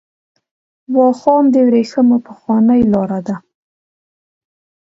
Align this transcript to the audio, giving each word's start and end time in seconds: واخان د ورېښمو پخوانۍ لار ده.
واخان 0.95 1.43
د 1.53 1.55
ورېښمو 1.67 2.17
پخوانۍ 2.25 2.81
لار 2.91 3.11
ده. 3.27 3.35